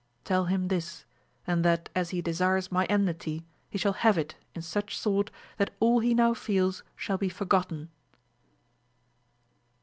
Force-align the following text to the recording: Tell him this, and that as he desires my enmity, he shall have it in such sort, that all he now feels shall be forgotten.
Tell 0.23 0.45
him 0.45 0.69
this, 0.69 1.05
and 1.45 1.63
that 1.63 1.89
as 1.93 2.09
he 2.09 2.23
desires 2.23 2.71
my 2.71 2.85
enmity, 2.85 3.45
he 3.69 3.77
shall 3.77 3.93
have 3.93 4.17
it 4.17 4.33
in 4.55 4.63
such 4.63 4.97
sort, 4.97 5.29
that 5.57 5.75
all 5.79 5.99
he 5.99 6.15
now 6.15 6.33
feels 6.33 6.81
shall 6.95 7.19
be 7.19 7.29
forgotten. 7.29 7.91